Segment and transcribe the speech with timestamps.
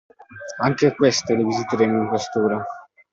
[0.61, 2.65] Anche queste le visiteremo in Questura.